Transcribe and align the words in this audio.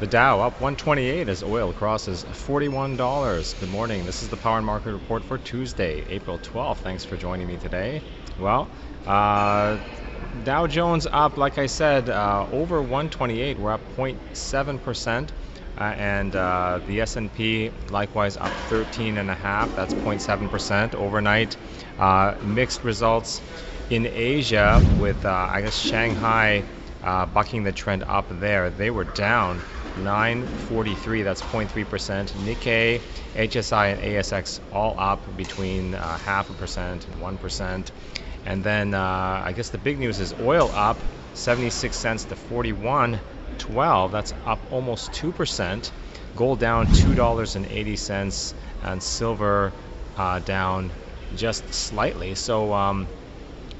The 0.00 0.08
Dow 0.08 0.40
up 0.40 0.54
128 0.54 1.28
as 1.28 1.44
oil 1.44 1.72
crosses 1.72 2.24
$41. 2.24 3.60
Good 3.60 3.70
morning. 3.70 4.04
This 4.04 4.24
is 4.24 4.28
the 4.28 4.36
Power 4.36 4.56
and 4.56 4.66
Market 4.66 4.92
Report 4.92 5.22
for 5.22 5.38
Tuesday, 5.38 6.04
April 6.08 6.36
12th. 6.40 6.78
Thanks 6.78 7.04
for 7.04 7.16
joining 7.16 7.46
me 7.46 7.58
today. 7.58 8.02
Well, 8.36 8.68
uh, 9.06 9.78
Dow 10.42 10.66
Jones 10.66 11.06
up, 11.08 11.36
like 11.36 11.58
I 11.58 11.66
said, 11.66 12.10
uh, 12.10 12.44
over 12.50 12.82
128. 12.82 13.56
We're 13.60 13.70
up 13.70 13.80
0.7 13.96 14.82
percent. 14.82 15.32
Uh, 15.78 15.84
and 15.84 16.34
uh, 16.34 16.80
the 16.88 17.00
S&P 17.00 17.70
likewise 17.90 18.36
up 18.36 18.52
13 18.68 19.16
and 19.18 19.30
a 19.30 19.34
half. 19.34 19.74
That's 19.76 19.94
0.7 19.94 20.50
percent 20.50 20.96
overnight. 20.96 21.56
Uh, 22.00 22.34
mixed 22.42 22.82
results 22.82 23.40
in 23.90 24.06
Asia 24.06 24.84
with 24.98 25.24
uh, 25.24 25.30
I 25.30 25.62
guess 25.62 25.78
Shanghai 25.78 26.64
uh, 27.04 27.26
bucking 27.26 27.62
the 27.62 27.72
trend 27.72 28.02
up 28.02 28.26
there. 28.40 28.70
They 28.70 28.90
were 28.90 29.04
down 29.04 29.60
943, 29.96 31.22
that's 31.22 31.42
0.3%. 31.42 32.32
Nikkei, 32.44 33.00
HSI, 33.34 33.92
and 33.92 34.02
ASX 34.02 34.60
all 34.72 34.94
up 34.98 35.36
between 35.36 35.94
uh, 35.94 36.18
half 36.18 36.50
a 36.50 36.54
percent 36.54 37.06
and 37.06 37.16
1%. 37.22 37.90
And 38.46 38.62
then 38.62 38.94
uh, 38.94 39.42
I 39.44 39.52
guess 39.52 39.70
the 39.70 39.78
big 39.78 39.98
news 39.98 40.20
is 40.20 40.34
oil 40.40 40.70
up 40.72 40.98
76 41.34 41.96
cents 41.96 42.24
to 42.24 42.34
41.12. 42.34 44.12
That's 44.12 44.32
up 44.44 44.60
almost 44.72 45.12
2%. 45.12 45.90
Gold 46.36 46.58
down 46.58 46.86
$2.80, 46.88 48.54
and 48.82 49.02
silver 49.02 49.72
uh, 50.16 50.38
down 50.40 50.90
just 51.36 51.72
slightly. 51.72 52.34
So, 52.34 52.72
um, 52.72 53.06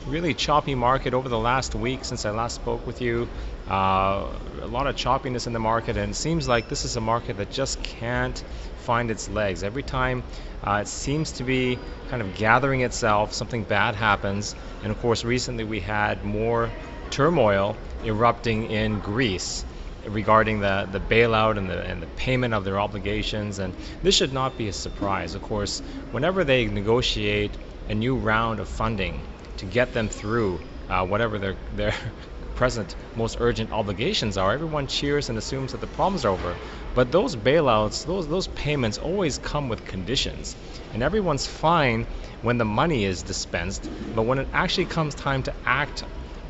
really 0.06 0.34
choppy 0.34 0.74
market 0.74 1.14
over 1.14 1.28
the 1.28 1.38
last 1.38 1.74
week 1.74 2.04
since 2.04 2.24
I 2.24 2.30
last 2.30 2.54
spoke 2.56 2.86
with 2.86 3.00
you. 3.00 3.28
Uh, 3.68 4.28
a 4.60 4.66
lot 4.66 4.86
of 4.86 4.96
choppiness 4.96 5.46
in 5.46 5.52
the 5.52 5.58
market, 5.58 5.96
and 5.96 6.12
it 6.12 6.14
seems 6.14 6.46
like 6.46 6.68
this 6.68 6.84
is 6.84 6.96
a 6.96 7.00
market 7.00 7.38
that 7.38 7.50
just 7.50 7.82
can't 7.82 8.42
find 8.78 9.10
its 9.10 9.28
legs. 9.30 9.62
Every 9.62 9.82
time 9.82 10.22
uh, 10.62 10.80
it 10.82 10.88
seems 10.88 11.32
to 11.32 11.44
be 11.44 11.78
kind 12.10 12.20
of 12.20 12.36
gathering 12.36 12.82
itself, 12.82 13.32
something 13.32 13.64
bad 13.64 13.94
happens. 13.94 14.54
And 14.82 14.90
of 14.90 15.00
course, 15.00 15.24
recently 15.24 15.64
we 15.64 15.80
had 15.80 16.24
more 16.24 16.70
turmoil 17.10 17.76
erupting 18.04 18.70
in 18.70 19.00
Greece 19.00 19.64
regarding 20.06 20.60
the, 20.60 20.86
the 20.92 21.00
bailout 21.00 21.56
and 21.56 21.70
the, 21.70 21.80
and 21.80 22.02
the 22.02 22.06
payment 22.06 22.52
of 22.52 22.64
their 22.64 22.78
obligations. 22.78 23.58
And 23.58 23.74
this 24.02 24.14
should 24.14 24.34
not 24.34 24.58
be 24.58 24.68
a 24.68 24.72
surprise. 24.72 25.34
Of 25.34 25.42
course, 25.42 25.80
whenever 26.12 26.44
they 26.44 26.66
negotiate 26.66 27.52
a 27.88 27.94
new 27.94 28.16
round 28.16 28.60
of 28.60 28.68
funding, 28.68 29.20
to 29.56 29.66
get 29.66 29.92
them 29.92 30.08
through 30.08 30.60
uh, 30.88 31.04
whatever 31.06 31.38
their 31.38 31.56
their 31.70 31.94
present 32.54 32.94
most 33.14 33.36
urgent 33.40 33.72
obligations 33.72 34.36
are. 34.36 34.52
Everyone 34.52 34.86
cheers 34.86 35.28
and 35.28 35.38
assumes 35.38 35.72
that 35.72 35.80
the 35.80 35.86
problems 35.86 36.24
are 36.24 36.32
over. 36.32 36.58
But 36.94 37.10
those 37.10 37.36
bailouts, 37.36 38.04
those 38.04 38.28
those 38.28 38.46
payments 38.48 38.98
always 38.98 39.38
come 39.38 39.68
with 39.68 39.84
conditions. 39.84 40.56
And 40.92 41.02
everyone's 41.02 41.46
fine 41.46 42.06
when 42.42 42.58
the 42.58 42.64
money 42.64 43.04
is 43.04 43.22
dispensed, 43.22 43.88
but 44.14 44.22
when 44.22 44.38
it 44.38 44.48
actually 44.52 44.86
comes 44.86 45.14
time 45.14 45.42
to 45.44 45.54
act 45.64 46.04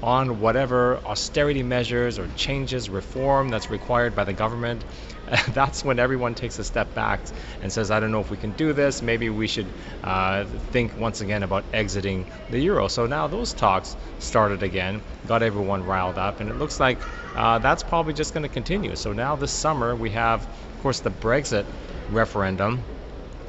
on 0.04 0.38
whatever 0.38 0.98
austerity 1.06 1.62
measures 1.62 2.18
or 2.18 2.28
changes, 2.36 2.90
reform 2.90 3.48
that's 3.48 3.70
required 3.70 4.14
by 4.14 4.22
the 4.22 4.34
government, 4.34 4.84
that's 5.54 5.82
when 5.82 5.98
everyone 5.98 6.34
takes 6.34 6.58
a 6.58 6.64
step 6.64 6.92
back 6.92 7.20
and 7.62 7.72
says, 7.72 7.90
I 7.90 8.00
don't 8.00 8.12
know 8.12 8.20
if 8.20 8.30
we 8.30 8.36
can 8.36 8.52
do 8.52 8.74
this. 8.74 9.00
Maybe 9.00 9.30
we 9.30 9.46
should 9.46 9.66
uh, 10.04 10.44
think 10.72 10.94
once 10.98 11.22
again 11.22 11.42
about 11.42 11.64
exiting 11.72 12.26
the 12.50 12.60
euro. 12.60 12.88
So 12.88 13.06
now 13.06 13.28
those 13.28 13.54
talks 13.54 13.96
started 14.18 14.62
again, 14.62 15.00
got 15.26 15.42
everyone 15.42 15.86
riled 15.86 16.18
up, 16.18 16.40
and 16.40 16.50
it 16.50 16.58
looks 16.58 16.78
like 16.78 16.98
uh, 17.34 17.58
that's 17.60 17.82
probably 17.82 18.12
just 18.12 18.34
going 18.34 18.42
to 18.42 18.50
continue. 18.50 18.96
So 18.96 19.14
now 19.14 19.36
this 19.36 19.52
summer 19.52 19.96
we 19.96 20.10
have, 20.10 20.42
of 20.42 20.82
course, 20.82 21.00
the 21.00 21.10
Brexit 21.10 21.64
referendum, 22.10 22.80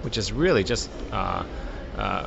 which 0.04 0.18
is 0.18 0.32
really 0.32 0.64
just 0.64 0.90
uh, 1.12 1.44
uh 1.98 2.26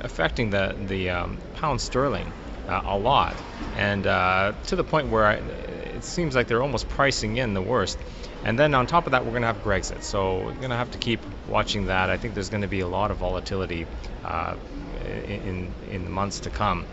affecting 0.00 0.48
the 0.48 0.74
the 0.86 1.10
um, 1.10 1.36
pound 1.52 1.78
sterling 1.78 2.32
uh, 2.70 2.82
a 2.84 2.96
lot, 2.96 3.36
and 3.76 4.06
uh, 4.06 4.52
to 4.68 4.76
the 4.76 4.84
point 4.84 5.08
where 5.08 5.26
I, 5.26 5.34
it 5.34 6.04
seems 6.04 6.34
like 6.34 6.46
they're 6.46 6.62
almost 6.62 6.88
pricing 6.88 7.36
in 7.36 7.52
the 7.52 7.62
worst. 7.62 7.98
And 8.42 8.58
then 8.58 8.74
on 8.74 8.86
top 8.86 9.04
of 9.06 9.12
that, 9.12 9.24
we're 9.24 9.32
going 9.32 9.42
to 9.42 9.48
have 9.48 9.62
Brexit. 9.62 10.02
So 10.02 10.38
we're 10.38 10.54
going 10.54 10.70
to 10.70 10.76
have 10.76 10.92
to 10.92 10.98
keep 10.98 11.20
watching 11.46 11.86
that. 11.86 12.08
I 12.08 12.16
think 12.16 12.32
there's 12.32 12.48
going 12.48 12.62
to 12.62 12.68
be 12.68 12.80
a 12.80 12.88
lot 12.88 13.10
of 13.10 13.18
volatility 13.18 13.86
uh, 14.24 14.56
in, 15.04 15.70
in 15.90 16.04
the 16.04 16.10
months 16.10 16.40
to 16.40 16.50
come. 16.50 16.86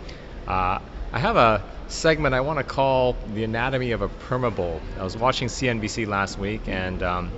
Uh, 0.46 0.80
I 1.14 1.20
have 1.20 1.38
a 1.38 1.64
segment 1.88 2.36
I 2.36 2.42
want 2.42 2.60
to 2.60 2.66
call 2.66 3.16
The 3.34 3.46
Anatomy 3.46 3.92
of 3.92 4.02
a 4.02 4.10
Permabull. 4.10 4.82
I 5.00 5.04
was 5.04 5.16
watching 5.16 5.48
CNBC 5.48 6.06
last 6.06 6.38
week, 6.38 6.68
and 6.68 7.02
um, 7.02 7.32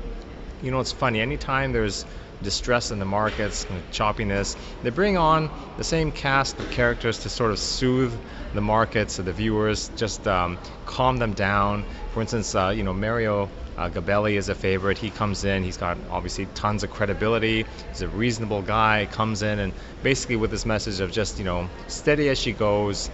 you 0.64 0.72
know, 0.72 0.80
it's 0.80 0.92
funny. 0.92 1.22
Anytime 1.22 1.72
there's 1.72 2.04
distress 2.42 2.92
in 2.92 3.00
the 3.00 3.06
markets, 3.06 3.66
choppiness. 3.92 4.56
They 4.84 4.90
bring 4.90 5.18
on 5.18 5.50
the 5.78 5.84
same 5.84 6.12
cast 6.12 6.60
of 6.60 6.70
characters 6.72 7.20
to 7.20 7.30
sort 7.30 7.52
of 7.52 7.60
soothe 7.60 8.14
the 8.54 8.62
markets, 8.62 9.18
the 9.18 9.34
viewers, 9.34 9.90
just 9.96 10.28
um, 10.28 10.58
calm 10.86 11.18
them 11.18 11.34
down. 11.34 11.86
For 12.14 12.22
instance, 12.22 12.56
uh, 12.56 12.70
you 12.70 12.84
know 12.84 12.94
Mario 12.94 13.50
uh, 13.78 13.90
Gabelli 13.90 14.34
is 14.34 14.50
a 14.50 14.56
favorite. 14.56 14.98
He 14.98 15.10
comes 15.10 15.44
in. 15.46 15.64
He's 15.64 15.78
got 15.78 15.98
obviously 16.10 16.48
tons 16.48 16.84
of 16.84 16.90
credibility. 16.90 17.66
He's 17.90 18.02
a 18.02 18.08
reasonable 18.08 18.62
guy. 18.62 19.08
Comes 19.12 19.42
in 19.42 19.60
and 19.60 19.74
basically 20.04 20.36
with 20.36 20.52
this 20.52 20.66
message 20.66 21.00
of 21.00 21.12
just 21.12 21.40
you 21.40 21.46
know 21.46 21.70
steady 21.88 22.30
as 22.30 22.38
she 22.38 22.52
goes. 22.52 23.10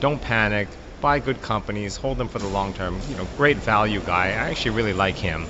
Don't 0.00 0.20
panic. 0.20 0.68
Buy 1.00 1.18
good 1.18 1.42
companies. 1.42 1.96
Hold 1.96 2.16
them 2.18 2.28
for 2.28 2.38
the 2.38 2.48
long 2.48 2.72
term. 2.72 2.98
You 3.08 3.16
know, 3.16 3.28
great 3.36 3.58
value 3.58 4.00
guy. 4.00 4.28
I 4.28 4.50
actually 4.50 4.72
really 4.72 4.94
like 4.94 5.16
him. 5.16 5.46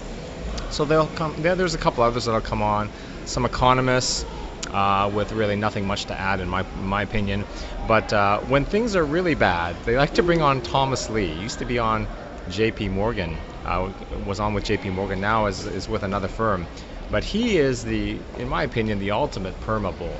So 0.70 0.84
they'll 0.84 1.06
come. 1.06 1.34
There's 1.42 1.74
a 1.74 1.78
couple 1.78 2.02
others 2.02 2.24
that'll 2.24 2.40
come 2.40 2.62
on 2.62 2.90
some 3.26 3.44
economists 3.44 4.24
uh, 4.70 5.10
with 5.14 5.32
really 5.32 5.56
nothing 5.56 5.86
much 5.86 6.06
to 6.06 6.18
add 6.18 6.40
in 6.40 6.48
my 6.48 6.62
my 6.80 7.02
opinion. 7.02 7.44
But 7.86 8.12
uh, 8.12 8.40
when 8.40 8.64
things 8.64 8.96
are 8.96 9.04
really 9.04 9.34
bad, 9.34 9.76
they 9.84 9.96
like 9.96 10.14
to 10.14 10.22
bring 10.22 10.42
on 10.42 10.62
Thomas 10.62 11.10
Lee. 11.10 11.28
He 11.28 11.42
used 11.42 11.58
to 11.58 11.64
be 11.64 11.78
on 11.78 12.08
J.P. 12.50 12.88
Morgan. 12.88 13.36
Uh, 13.64 13.92
was 14.24 14.40
on 14.40 14.54
with 14.54 14.64
J.P. 14.64 14.90
Morgan. 14.90 15.20
Now 15.20 15.46
is 15.46 15.66
is 15.66 15.88
with 15.88 16.02
another 16.02 16.28
firm. 16.28 16.66
But 17.10 17.22
he 17.22 17.56
is 17.56 17.84
the, 17.84 18.18
in 18.38 18.48
my 18.48 18.64
opinion, 18.64 18.98
the 18.98 19.12
ultimate 19.12 19.58
perma 19.60 19.96
bull. 19.96 20.16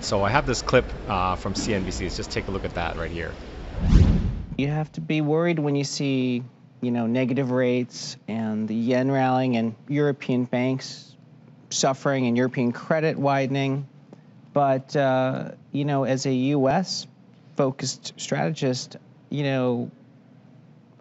So 0.00 0.24
I 0.24 0.30
have 0.30 0.46
this 0.46 0.62
clip 0.62 0.86
uh, 1.08 1.36
from 1.36 1.52
CNBC. 1.52 2.02
Let's 2.02 2.16
just 2.16 2.30
take 2.30 2.48
a 2.48 2.50
look 2.50 2.64
at 2.64 2.74
that 2.74 2.96
right 2.96 3.10
here. 3.10 3.32
You 4.56 4.68
have 4.68 4.90
to 4.92 5.02
be 5.02 5.20
worried 5.20 5.58
when 5.58 5.76
you 5.76 5.84
see, 5.84 6.42
you 6.80 6.90
know, 6.90 7.06
negative 7.06 7.50
rates 7.50 8.16
and 8.28 8.66
the 8.66 8.74
yen 8.74 9.10
rallying 9.10 9.56
and 9.56 9.74
European 9.88 10.44
banks 10.44 11.09
suffering 11.70 12.26
and 12.26 12.36
European 12.36 12.72
credit 12.72 13.18
widening. 13.18 13.86
But, 14.52 14.94
uh, 14.96 15.52
you 15.72 15.84
know, 15.84 16.04
as 16.04 16.26
a 16.26 16.32
U.S. 16.32 17.06
focused 17.56 18.14
strategist, 18.16 18.96
you 19.30 19.44
know, 19.44 19.90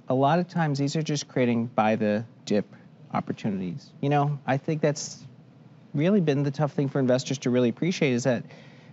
a 0.08 0.14
lot 0.14 0.40
of 0.40 0.48
times 0.48 0.80
these 0.80 0.96
are 0.96 1.02
just 1.02 1.28
creating 1.28 1.68
buy 1.68 1.96
the 1.96 2.26
dip 2.46 2.66
opportunities. 3.14 3.90
You 4.02 4.10
know, 4.10 4.40
I 4.46 4.58
think 4.58 4.82
that's 4.82 5.26
really 5.94 6.22
been 6.22 6.44
the 6.44 6.52
tough 6.52 6.74
thing 6.74 6.90
for 6.90 7.00
investors 7.00 7.40
to 7.40 7.50
really 7.50 7.70
appreciate 7.70 8.14
is 8.14 8.24
that 8.24 8.44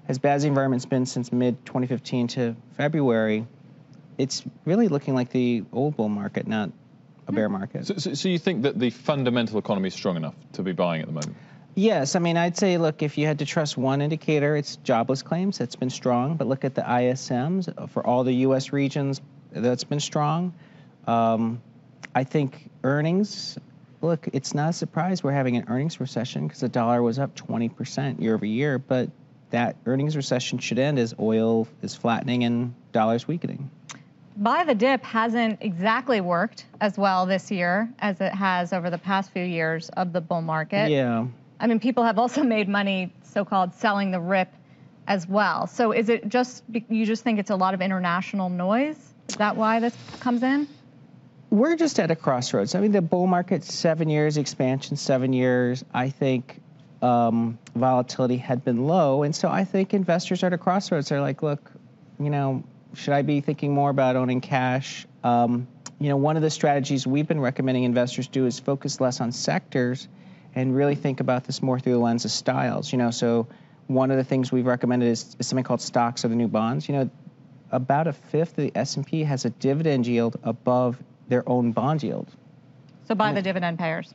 as 0.08 0.18
bad 0.18 0.36
as 0.36 0.42
the 0.42 0.48
environment's 0.48 0.86
been 0.86 1.04
since 1.06 1.32
mid 1.32 1.64
2015 1.66 2.28
to 2.28 2.56
February, 2.76 3.46
it's 4.18 4.44
really 4.64 4.88
looking 4.88 5.14
like 5.14 5.30
the 5.30 5.64
old 5.72 5.96
bull 5.96 6.08
market, 6.08 6.46
not 6.46 6.70
a 7.26 7.32
bear 7.32 7.48
market. 7.48 7.86
So, 7.86 7.96
so, 7.96 8.14
so 8.14 8.28
you 8.28 8.38
think 8.38 8.62
that 8.62 8.78
the 8.78 8.90
fundamental 8.90 9.58
economy 9.58 9.88
is 9.88 9.94
strong 9.94 10.16
enough 10.16 10.34
to 10.52 10.62
be 10.62 10.72
buying 10.72 11.02
at 11.02 11.08
the 11.08 11.12
moment? 11.12 11.36
Yes, 11.78 12.16
I 12.16 12.20
mean, 12.20 12.38
I'd 12.38 12.56
say, 12.56 12.78
look, 12.78 13.02
if 13.02 13.18
you 13.18 13.26
had 13.26 13.40
to 13.40 13.44
trust 13.44 13.76
one 13.76 14.00
indicator, 14.00 14.56
it's 14.56 14.76
jobless 14.76 15.22
claims. 15.22 15.58
That's 15.58 15.76
been 15.76 15.90
strong. 15.90 16.38
But 16.38 16.46
look 16.46 16.64
at 16.64 16.74
the 16.74 16.80
ISMs 16.80 17.90
for 17.90 18.04
all 18.04 18.24
the 18.24 18.32
U.S. 18.32 18.72
regions. 18.72 19.20
That's 19.52 19.84
been 19.84 20.00
strong. 20.00 20.54
Um, 21.06 21.60
I 22.14 22.24
think 22.24 22.70
earnings. 22.82 23.58
Look, 24.00 24.26
it's 24.32 24.54
not 24.54 24.70
a 24.70 24.72
surprise 24.72 25.22
we're 25.22 25.32
having 25.32 25.58
an 25.58 25.66
earnings 25.68 26.00
recession 26.00 26.46
because 26.46 26.60
the 26.60 26.70
dollar 26.70 27.02
was 27.02 27.18
up 27.18 27.36
20% 27.36 28.22
year 28.22 28.34
over 28.34 28.46
year. 28.46 28.78
But 28.78 29.10
that 29.50 29.76
earnings 29.84 30.16
recession 30.16 30.58
should 30.58 30.78
end 30.78 30.98
as 30.98 31.14
oil 31.20 31.68
is 31.82 31.94
flattening 31.94 32.44
and 32.44 32.74
dollars 32.92 33.28
weakening. 33.28 33.70
Buy 34.34 34.64
the 34.64 34.74
dip 34.74 35.04
hasn't 35.04 35.58
exactly 35.60 36.22
worked 36.22 36.64
as 36.80 36.96
well 36.96 37.26
this 37.26 37.50
year 37.50 37.90
as 37.98 38.18
it 38.22 38.32
has 38.32 38.72
over 38.72 38.88
the 38.88 38.98
past 38.98 39.30
few 39.30 39.44
years 39.44 39.90
of 39.90 40.14
the 40.14 40.22
bull 40.22 40.40
market. 40.40 40.90
Yeah. 40.90 41.26
I 41.58 41.66
mean, 41.66 41.80
people 41.80 42.04
have 42.04 42.18
also 42.18 42.42
made 42.56 42.68
money 42.68 43.12
so-called 43.22 43.74
selling 43.74 44.10
the 44.10 44.20
rip 44.20 44.52
as 45.06 45.28
well. 45.28 45.66
So 45.66 45.92
is 45.92 46.08
it 46.08 46.28
just 46.28 46.64
you 46.88 47.06
just 47.06 47.22
think 47.22 47.38
it's 47.38 47.50
a 47.50 47.56
lot 47.56 47.74
of 47.74 47.80
international 47.80 48.48
noise? 48.48 48.98
Is 49.28 49.36
that 49.36 49.56
why 49.56 49.80
this 49.80 49.96
comes 50.20 50.42
in? 50.42 50.68
We're 51.50 51.76
just 51.76 52.00
at 52.00 52.10
a 52.10 52.16
crossroads. 52.16 52.74
I 52.74 52.80
mean, 52.80 52.92
the 52.92 53.02
bull 53.02 53.26
market 53.26 53.62
seven 53.64 54.08
years, 54.08 54.36
expansion 54.36 54.96
seven 54.96 55.32
years. 55.32 55.84
I 55.94 56.10
think 56.10 56.60
um, 57.02 57.58
volatility 57.74 58.36
had 58.36 58.64
been 58.64 58.86
low, 58.86 59.22
and 59.22 59.34
so 59.34 59.48
I 59.48 59.64
think 59.64 59.94
investors 59.94 60.42
are 60.42 60.46
at 60.46 60.52
a 60.52 60.58
crossroads. 60.58 61.08
They're 61.08 61.20
like, 61.20 61.42
look, 61.42 61.70
you 62.18 62.30
know, 62.30 62.64
should 62.94 63.14
I 63.14 63.22
be 63.22 63.40
thinking 63.40 63.72
more 63.72 63.90
about 63.90 64.16
owning 64.16 64.40
cash? 64.40 65.06
Um, 65.22 65.68
you 66.00 66.08
know, 66.08 66.16
one 66.16 66.36
of 66.36 66.42
the 66.42 66.50
strategies 66.50 67.06
we've 67.06 67.28
been 67.28 67.40
recommending 67.40 67.84
investors 67.84 68.26
do 68.26 68.46
is 68.46 68.58
focus 68.58 69.00
less 69.00 69.20
on 69.20 69.32
sectors 69.32 70.08
and 70.56 70.74
really 70.74 70.94
think 70.94 71.20
about 71.20 71.44
this 71.44 71.62
more 71.62 71.78
through 71.78 71.92
the 71.92 71.98
lens 71.98 72.24
of 72.24 72.32
styles. 72.32 72.90
You 72.90 72.98
know, 72.98 73.12
so 73.12 73.46
one 73.86 74.10
of 74.10 74.16
the 74.16 74.24
things 74.24 74.50
we've 74.50 74.66
recommended 74.66 75.08
is, 75.08 75.36
is 75.38 75.46
something 75.46 75.62
called 75.62 75.82
stocks 75.82 76.24
are 76.24 76.28
the 76.28 76.34
new 76.34 76.48
bonds. 76.48 76.88
You 76.88 76.96
know, 76.96 77.10
about 77.70 78.08
a 78.08 78.12
fifth 78.12 78.58
of 78.58 78.64
the 78.64 78.72
S&P 78.74 79.22
has 79.24 79.44
a 79.44 79.50
dividend 79.50 80.06
yield 80.06 80.40
above 80.42 81.00
their 81.28 81.48
own 81.48 81.72
bond 81.72 82.02
yield. 82.02 82.28
So 83.06 83.14
buy 83.14 83.32
the 83.32 83.42
dividend 83.42 83.78
payers. 83.78 84.12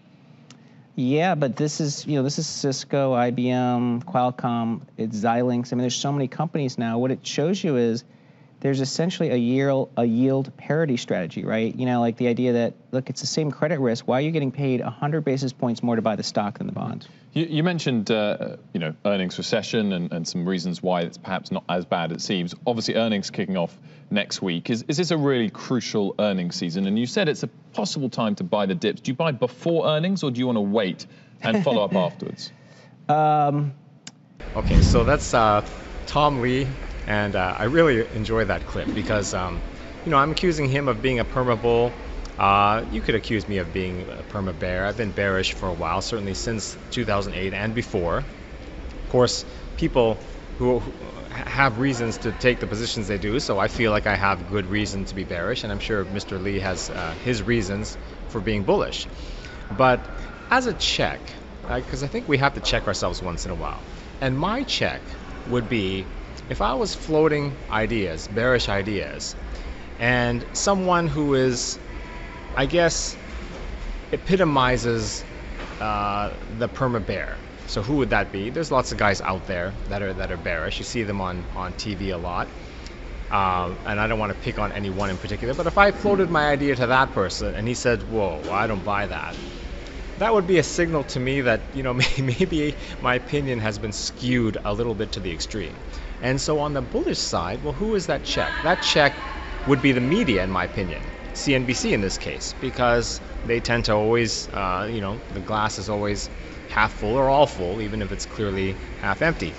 Yeah, 0.95 1.35
but 1.35 1.55
this 1.55 1.79
is 1.79 2.05
you 2.05 2.17
know 2.17 2.23
this 2.23 2.37
is 2.37 2.47
Cisco, 2.47 3.13
IBM, 3.13 4.03
Qualcomm, 4.03 4.81
it's 4.97 5.17
Xilinx. 5.17 5.71
I 5.71 5.75
mean, 5.75 5.81
there's 5.81 5.95
so 5.95 6.11
many 6.11 6.27
companies 6.27 6.77
now. 6.77 6.99
What 6.99 7.11
it 7.11 7.25
shows 7.25 7.63
you 7.63 7.77
is 7.77 8.03
there's 8.61 8.79
essentially 8.79 9.29
a 9.29 9.35
yield 9.35 9.91
a 9.97 10.05
yield 10.05 10.55
parity 10.55 10.95
strategy, 10.95 11.43
right? 11.43 11.75
You 11.75 11.85
know, 11.85 11.99
like 11.99 12.17
the 12.17 12.27
idea 12.27 12.53
that 12.53 12.75
look, 12.91 13.09
it's 13.09 13.21
the 13.21 13.27
same 13.27 13.51
credit 13.51 13.79
risk. 13.79 14.07
Why 14.07 14.19
are 14.19 14.21
you 14.21 14.31
getting 14.31 14.51
paid 14.51 14.81
100 14.81 15.25
basis 15.25 15.51
points 15.51 15.83
more 15.83 15.95
to 15.95 16.01
buy 16.01 16.15
the 16.15 16.23
stock 16.23 16.59
than 16.59 16.67
the 16.67 16.73
bond? 16.73 17.07
You, 17.33 17.45
you 17.45 17.63
mentioned, 17.63 18.11
uh, 18.11 18.57
you 18.73 18.79
know, 18.79 18.93
earnings 19.05 19.37
recession 19.37 19.93
and, 19.93 20.11
and 20.11 20.27
some 20.27 20.47
reasons 20.47 20.81
why 20.81 21.01
it's 21.01 21.17
perhaps 21.17 21.51
not 21.51 21.63
as 21.69 21.85
bad 21.85 22.11
as 22.11 22.17
it 22.17 22.21
seems. 22.21 22.53
Obviously, 22.67 22.95
earnings 22.95 23.29
kicking 23.29 23.57
off 23.57 23.77
next 24.09 24.41
week. 24.41 24.69
Is, 24.69 24.83
is 24.87 24.97
this 24.97 25.11
a 25.11 25.17
really 25.17 25.49
crucial 25.49 26.13
earnings 26.19 26.55
season? 26.55 26.85
And 26.85 26.99
you 26.99 27.07
said 27.07 27.29
it's 27.29 27.43
a 27.43 27.47
possible 27.73 28.09
time 28.09 28.35
to 28.35 28.43
buy 28.43 28.65
the 28.65 28.75
dips. 28.75 29.01
Do 29.01 29.11
you 29.11 29.15
buy 29.15 29.31
before 29.31 29.87
earnings 29.87 30.23
or 30.23 30.31
do 30.31 30.39
you 30.39 30.45
want 30.45 30.57
to 30.57 30.61
wait 30.61 31.07
and 31.41 31.63
follow 31.63 31.83
up 31.83 31.95
afterwards? 31.95 32.51
Um, 33.09 33.73
Okay, 34.53 34.81
so 34.81 35.05
that's 35.05 35.33
uh, 35.33 35.65
Tom 36.05 36.41
Lee, 36.41 36.67
and 37.07 37.35
uh, 37.35 37.55
I 37.57 37.65
really 37.65 38.05
enjoy 38.15 38.45
that 38.45 38.65
clip 38.65 38.93
because, 38.93 39.33
um, 39.33 39.61
you 40.05 40.11
know, 40.11 40.17
I'm 40.17 40.31
accusing 40.31 40.69
him 40.69 40.87
of 40.87 41.01
being 41.01 41.19
a 41.19 41.25
perma 41.25 41.61
bull. 41.61 41.91
Uh, 42.37 42.85
you 42.91 43.01
could 43.01 43.15
accuse 43.15 43.47
me 43.47 43.57
of 43.57 43.73
being 43.73 44.01
a 44.01 44.23
perma 44.23 44.57
bear. 44.57 44.85
I've 44.85 44.97
been 44.97 45.11
bearish 45.11 45.53
for 45.53 45.69
a 45.69 45.73
while, 45.73 46.01
certainly 46.01 46.33
since 46.33 46.77
2008 46.91 47.53
and 47.53 47.75
before. 47.75 48.17
Of 48.17 49.09
course, 49.09 49.45
people 49.77 50.15
who 50.57 50.79
who 50.79 50.79
have 51.31 51.79
reasons 51.79 52.17
to 52.19 52.31
take 52.31 52.59
the 52.59 52.67
positions 52.67 53.07
they 53.07 53.17
do, 53.17 53.39
so 53.39 53.57
I 53.57 53.67
feel 53.67 53.91
like 53.91 54.05
I 54.05 54.15
have 54.15 54.49
good 54.49 54.67
reason 54.67 55.05
to 55.05 55.15
be 55.15 55.23
bearish, 55.23 55.63
and 55.63 55.71
I'm 55.71 55.79
sure 55.79 56.05
Mr. 56.05 56.41
Lee 56.41 56.59
has 56.59 56.89
uh, 56.89 57.13
his 57.23 57.41
reasons 57.41 57.97
for 58.29 58.41
being 58.41 58.63
bullish. 58.63 59.07
But 59.71 60.05
as 60.49 60.67
a 60.67 60.73
check, 60.73 61.19
because 61.67 62.03
I 62.03 62.07
think 62.07 62.27
we 62.27 62.37
have 62.37 62.53
to 62.55 62.61
check 62.61 62.87
ourselves 62.87 63.21
once 63.21 63.45
in 63.45 63.51
a 63.51 63.55
while, 63.55 63.81
and 64.19 64.37
my 64.37 64.63
check 64.63 65.01
would 65.49 65.67
be 65.67 66.05
if 66.51 66.59
I 66.61 66.73
was 66.73 66.93
floating 66.93 67.55
ideas, 67.71 68.27
bearish 68.27 68.67
ideas, 68.67 69.35
and 69.99 70.45
someone 70.51 71.07
who 71.07 71.33
is, 71.33 71.79
I 72.57 72.65
guess, 72.65 73.15
epitomizes 74.11 75.23
uh, 75.79 76.31
the 76.59 76.67
perma 76.67 77.05
bear. 77.05 77.37
So 77.67 77.81
who 77.81 77.95
would 77.99 78.09
that 78.09 78.33
be? 78.33 78.49
There's 78.49 78.69
lots 78.69 78.91
of 78.91 78.97
guys 78.97 79.21
out 79.21 79.47
there 79.47 79.73
that 79.87 80.01
are 80.01 80.13
that 80.13 80.29
are 80.29 80.41
bearish. 80.49 80.77
You 80.77 80.83
see 80.83 81.03
them 81.03 81.21
on 81.21 81.45
on 81.55 81.71
TV 81.73 82.13
a 82.13 82.17
lot. 82.17 82.49
Um, 83.31 83.77
and 83.85 83.97
I 83.97 84.07
don't 84.07 84.19
want 84.19 84.33
to 84.33 84.39
pick 84.43 84.59
on 84.59 84.73
any 84.73 84.89
one 84.89 85.09
in 85.09 85.17
particular, 85.17 85.53
but 85.53 85.67
if 85.67 85.77
I 85.77 85.91
floated 85.91 86.29
my 86.29 86.49
idea 86.49 86.75
to 86.75 86.87
that 86.87 87.13
person 87.13 87.55
and 87.55 87.65
he 87.65 87.75
said, 87.75 88.03
"Whoa, 88.11 88.43
I 88.51 88.67
don't 88.67 88.83
buy 88.83 89.07
that," 89.07 89.37
that 90.17 90.33
would 90.33 90.47
be 90.47 90.57
a 90.57 90.63
signal 90.63 91.05
to 91.15 91.19
me 91.19 91.39
that 91.41 91.61
you 91.73 91.83
know 91.83 91.93
maybe 92.33 92.75
my 93.01 93.15
opinion 93.15 93.59
has 93.59 93.79
been 93.79 93.93
skewed 93.93 94.57
a 94.65 94.73
little 94.73 94.95
bit 94.95 95.13
to 95.13 95.21
the 95.21 95.31
extreme. 95.31 95.77
And 96.21 96.39
so 96.39 96.59
on 96.59 96.73
the 96.73 96.81
bullish 96.81 97.19
side, 97.19 97.63
well, 97.63 97.73
who 97.73 97.95
is 97.95 98.07
that 98.07 98.23
check? 98.23 98.61
That 98.61 98.81
check 98.81 99.13
would 99.65 99.81
be 99.81 99.91
the 99.91 100.01
media, 100.01 100.43
in 100.43 100.51
my 100.51 100.65
opinion, 100.65 101.01
CNBC 101.33 101.91
in 101.91 102.01
this 102.01 102.17
case, 102.17 102.53
because 102.59 103.21
they 103.45 103.59
tend 103.59 103.85
to 103.85 103.93
always, 103.93 104.47
uh, 104.49 104.87
you 104.91 105.01
know, 105.01 105.19
the 105.33 105.39
glass 105.39 105.79
is 105.79 105.89
always 105.89 106.29
half 106.67 106.93
full 106.93 107.15
or 107.15 107.29
all 107.29 107.47
full, 107.47 107.81
even 107.81 108.01
if 108.01 108.11
it's 108.11 108.25
clearly 108.25 108.75
half 108.99 109.21
empty. 109.21 109.53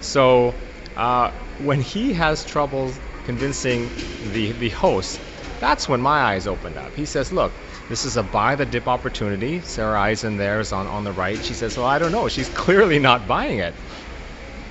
So 0.00 0.54
uh, 0.96 1.30
when 1.58 1.80
he 1.80 2.12
has 2.14 2.44
trouble 2.44 2.92
convincing 3.24 3.88
the 4.32 4.52
the 4.52 4.70
host, 4.70 5.20
that's 5.60 5.88
when 5.88 6.00
my 6.00 6.20
eyes 6.22 6.46
opened 6.46 6.76
up. 6.76 6.96
He 6.96 7.04
says, 7.04 7.32
"Look, 7.32 7.52
this 7.88 8.04
is 8.04 8.16
a 8.16 8.22
buy 8.22 8.56
the 8.56 8.66
dip 8.66 8.88
opportunity." 8.88 9.60
Sarah 9.60 10.00
Eisen 10.00 10.36
there 10.36 10.60
is 10.60 10.72
on 10.72 10.86
on 10.86 11.04
the 11.04 11.12
right. 11.12 11.42
She 11.44 11.54
says, 11.54 11.76
"Well, 11.76 11.86
I 11.86 11.98
don't 11.98 12.12
know. 12.12 12.28
She's 12.28 12.48
clearly 12.48 12.98
not 12.98 13.28
buying 13.28 13.58
it. 13.58 13.74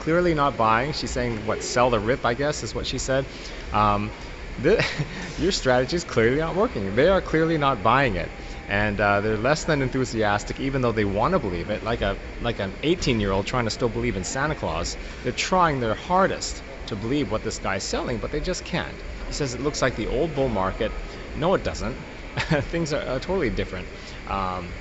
Clearly 0.10 0.34
not 0.34 0.58
buying. 0.58 0.94
She's 0.94 1.12
saying 1.12 1.46
what 1.46 1.62
sell 1.62 1.92
the 1.92 2.00
rip, 2.00 2.26
I 2.26 2.34
guess, 2.34 2.64
is 2.64 2.74
what 2.74 2.88
she 2.88 2.98
said." 2.98 3.28
Um, 3.72 4.12
your 5.38 5.52
strategy 5.52 5.96
is 5.98 6.04
clearly 6.04 6.40
not 6.40 6.56
working. 6.56 6.96
They 6.96 7.08
are 7.10 7.22
clearly 7.22 7.60
not 7.60 7.84
buying 7.84 8.16
it, 8.16 8.32
and 8.68 9.00
uh, 9.00 9.22
they're 9.22 9.38
less 9.38 9.66
than 9.66 9.84
enthusiastic, 9.84 10.60
even 10.60 10.82
though 10.82 10.94
they 10.94 11.06
want 11.06 11.34
to 11.34 11.40
believe 11.40 11.70
it. 11.70 11.84
Like 11.84 12.02
a 12.02 12.18
like 12.40 12.58
an 12.60 12.74
18-year-old 12.82 13.46
trying 13.46 13.66
to 13.66 13.70
still 13.70 13.88
believe 13.88 14.18
in 14.18 14.24
Santa 14.24 14.56
Claus, 14.56 14.98
they're 15.22 15.32
trying 15.32 15.80
their 15.80 15.94
hardest 15.94 16.64
to 16.88 16.96
believe 16.96 17.30
what 17.30 17.44
this 17.44 17.60
guy's 17.60 17.84
selling, 17.84 18.18
but 18.18 18.32
they 18.32 18.42
just 18.42 18.66
can't. 18.66 19.04
He 19.28 19.34
says 19.34 19.54
it 19.54 19.62
looks 19.62 19.80
like 19.80 19.96
the 19.96 20.08
old 20.08 20.34
bull 20.34 20.50
market. 20.50 20.92
No, 21.36 21.54
it 21.54 21.64
doesn't. 21.64 21.98
Things 22.74 22.94
are, 22.94 23.04
are 23.04 23.20
totally 23.20 23.52
different. 23.52 23.88
Um, 24.26 24.74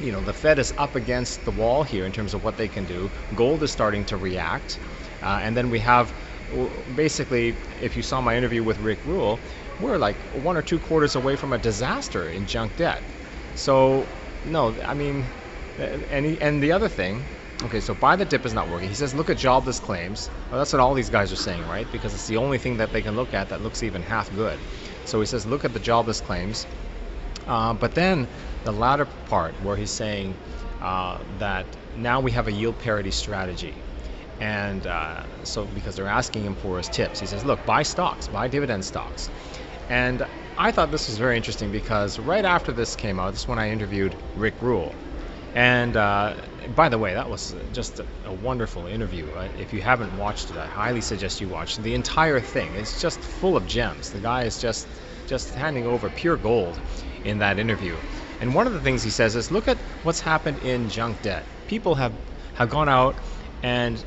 you 0.00 0.12
know, 0.12 0.20
the 0.20 0.32
Fed 0.32 0.58
is 0.58 0.72
up 0.78 0.96
against 0.96 1.44
the 1.44 1.50
wall 1.50 1.82
here 1.82 2.06
in 2.06 2.12
terms 2.12 2.34
of 2.34 2.44
what 2.44 2.56
they 2.56 2.68
can 2.68 2.84
do. 2.84 3.10
Gold 3.34 3.62
is 3.62 3.70
starting 3.70 4.04
to 4.06 4.16
react, 4.16 4.78
uh, 5.22 5.40
and 5.42 5.56
then 5.56 5.70
we 5.70 5.80
have 5.80 6.12
basically, 6.94 7.54
if 7.80 7.96
you 7.96 8.02
saw 8.02 8.20
my 8.20 8.36
interview 8.36 8.62
with 8.62 8.78
Rick 8.78 9.04
Rule, 9.04 9.38
we're 9.80 9.98
like 9.98 10.16
one 10.32 10.56
or 10.56 10.62
two 10.62 10.78
quarters 10.78 11.14
away 11.14 11.36
from 11.36 11.52
a 11.52 11.58
disaster 11.58 12.28
in 12.28 12.46
junk 12.46 12.76
debt. 12.76 13.02
So, 13.54 14.06
no, 14.44 14.80
I 14.82 14.94
mean, 14.94 15.24
and 15.78 16.38
and 16.40 16.62
the 16.62 16.72
other 16.72 16.88
thing, 16.88 17.22
okay, 17.64 17.80
so 17.80 17.94
buy 17.94 18.16
the 18.16 18.24
dip 18.24 18.46
is 18.46 18.54
not 18.54 18.68
working. 18.68 18.88
He 18.88 18.94
says 18.94 19.14
look 19.14 19.30
at 19.30 19.36
jobless 19.36 19.78
claims. 19.78 20.30
Well, 20.50 20.58
that's 20.58 20.72
what 20.72 20.80
all 20.80 20.94
these 20.94 21.10
guys 21.10 21.32
are 21.32 21.36
saying, 21.36 21.66
right? 21.66 21.90
Because 21.92 22.14
it's 22.14 22.26
the 22.26 22.36
only 22.36 22.58
thing 22.58 22.78
that 22.78 22.92
they 22.92 23.02
can 23.02 23.14
look 23.16 23.34
at 23.34 23.48
that 23.50 23.60
looks 23.60 23.82
even 23.82 24.02
half 24.02 24.32
good. 24.34 24.58
So 25.04 25.20
he 25.20 25.26
says 25.26 25.44
look 25.46 25.64
at 25.64 25.72
the 25.72 25.80
jobless 25.80 26.20
claims. 26.20 26.66
Uh, 27.46 27.72
but 27.72 27.94
then 27.94 28.28
the 28.64 28.72
latter 28.72 29.06
part 29.06 29.60
where 29.60 29.76
he's 29.76 29.90
saying 29.90 30.36
uh, 30.80 31.18
that 31.38 31.66
now 31.94 32.20
we 32.20 32.30
have 32.32 32.46
a 32.48 32.52
yield 32.52 32.78
parity 32.78 33.10
strategy. 33.10 33.74
And 34.40 34.86
uh, 34.86 35.24
so, 35.44 35.66
because 35.66 35.96
they're 35.96 36.06
asking 36.06 36.44
him 36.44 36.54
for 36.54 36.76
his 36.76 36.88
tips, 36.88 37.18
he 37.18 37.26
says, 37.26 37.44
look, 37.44 37.66
buy 37.66 37.82
stocks, 37.82 38.28
buy 38.28 38.48
dividend 38.48 38.84
stocks. 38.84 39.30
And 39.88 40.26
I 40.56 40.70
thought 40.70 40.90
this 40.90 41.08
was 41.08 41.18
very 41.18 41.36
interesting 41.36 41.70
because 41.70 42.18
right 42.18 42.44
after 42.44 42.72
this 42.72 42.94
came 42.96 43.18
out, 43.18 43.32
this 43.32 43.42
is 43.42 43.48
when 43.48 43.58
I 43.58 43.70
interviewed 43.70 44.16
Rick 44.34 44.60
Rule. 44.60 44.94
And 45.54 45.96
uh, 45.96 46.34
by 46.68 46.88
the 46.88 46.98
way, 46.98 47.14
that 47.14 47.28
was 47.28 47.54
just 47.72 48.00
a, 48.00 48.06
a 48.24 48.32
wonderful 48.32 48.86
interview. 48.86 49.30
Uh, 49.30 49.48
if 49.56 49.72
you 49.72 49.80
haven't 49.80 50.16
watched 50.16 50.50
it, 50.50 50.56
I 50.56 50.66
highly 50.66 51.00
suggest 51.00 51.40
you 51.40 51.48
watch 51.48 51.76
the 51.76 51.94
entire 51.94 52.40
thing. 52.40 52.74
It's 52.74 53.00
just 53.00 53.20
full 53.20 53.56
of 53.56 53.66
gems. 53.66 54.10
The 54.10 54.20
guy 54.20 54.44
is 54.44 54.60
just 54.60 54.86
just 55.26 55.54
handing 55.54 55.86
over 55.86 56.08
pure 56.10 56.36
gold 56.36 56.80
in 57.24 57.38
that 57.38 57.58
interview. 57.58 57.96
And 58.40 58.54
one 58.54 58.66
of 58.66 58.72
the 58.72 58.80
things 58.80 59.02
he 59.02 59.10
says 59.10 59.36
is, 59.36 59.50
look 59.50 59.68
at 59.68 59.78
what's 60.02 60.20
happened 60.20 60.58
in 60.58 60.88
junk 60.88 61.22
debt. 61.22 61.44
People 61.66 61.94
have 61.96 62.12
have 62.54 62.70
gone 62.70 62.88
out 62.88 63.16
and 63.62 64.04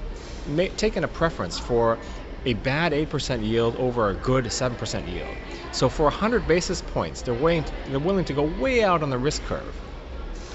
ma- 0.48 0.68
taken 0.76 1.04
a 1.04 1.08
preference 1.08 1.58
for 1.58 2.00
a 2.46 2.54
bad 2.54 2.92
8% 2.92 3.46
yield 3.46 3.76
over 3.78 4.10
a 4.10 4.14
good 4.16 4.46
7% 4.46 5.08
yield. 5.08 5.36
So 5.72 5.90
for 5.90 6.04
100 6.04 6.48
basis 6.48 6.82
points, 6.82 7.22
they're 7.22 7.34
willing 7.34 7.64
to, 7.64 7.72
they're 7.88 8.00
willing 8.00 8.26
to 8.26 8.34
go 8.34 8.44
way 8.44 8.84
out 8.84 9.04
on 9.04 9.10
the 9.10 9.18
risk 9.18 9.44
curve. 9.44 9.76